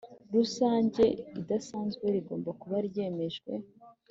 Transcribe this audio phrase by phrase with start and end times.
[0.33, 1.03] Rusange
[1.39, 3.51] Idasanzwe rigomba kuba ryemejwe